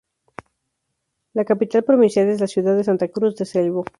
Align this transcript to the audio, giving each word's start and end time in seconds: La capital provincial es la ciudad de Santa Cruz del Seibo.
La 1.33 1.45
capital 1.45 1.83
provincial 1.83 2.27
es 2.27 2.41
la 2.41 2.47
ciudad 2.47 2.75
de 2.75 2.83
Santa 2.83 3.07
Cruz 3.09 3.35
del 3.35 3.45
Seibo. 3.45 3.85